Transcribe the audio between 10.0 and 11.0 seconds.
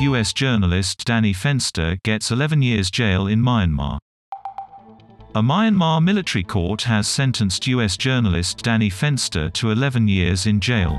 years in jail.